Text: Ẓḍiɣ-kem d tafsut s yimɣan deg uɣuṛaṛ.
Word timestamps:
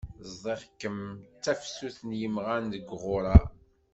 Ẓḍiɣ-kem 0.31 0.99
d 1.35 1.39
tafsut 1.43 1.95
s 2.07 2.09
yimɣan 2.19 2.65
deg 2.73 2.87
uɣuṛaṛ. 2.95 3.43